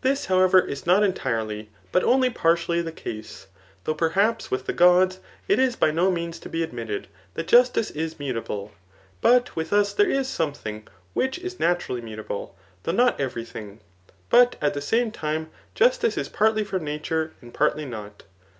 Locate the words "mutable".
8.18-8.72